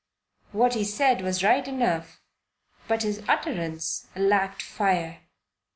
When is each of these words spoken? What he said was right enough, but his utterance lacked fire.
What 0.51 0.73
he 0.73 0.83
said 0.83 1.21
was 1.21 1.43
right 1.43 1.67
enough, 1.67 2.23
but 2.87 3.03
his 3.03 3.21
utterance 3.29 4.07
lacked 4.15 4.63
fire. 4.63 5.19